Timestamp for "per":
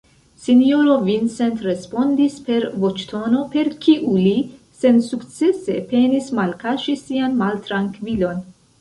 2.47-2.65, 3.53-3.71